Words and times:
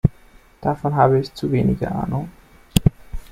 Davon 0.61 0.95
habe 0.95 1.19
ich 1.19 1.31
zu 1.35 1.51
wenige 1.51 1.91
Ahnung. 1.91 2.27